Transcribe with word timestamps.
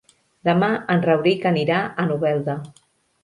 Demà 0.47 0.69
en 0.93 1.03
Rauric 1.07 1.45
anirà 1.51 1.83
a 1.85 2.05
Novelda. 2.13 2.57